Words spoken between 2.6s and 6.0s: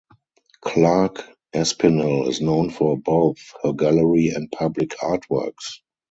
for both her gallery and public artworks.